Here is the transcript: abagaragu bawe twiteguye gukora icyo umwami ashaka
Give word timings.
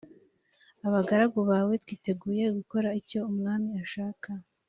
abagaragu 0.87 1.39
bawe 1.49 1.73
twiteguye 1.83 2.43
gukora 2.57 2.89
icyo 2.99 3.19
umwami 3.31 3.69
ashaka 3.83 4.29